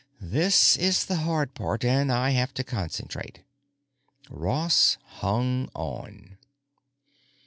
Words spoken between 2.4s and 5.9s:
to concentrate." Ross hung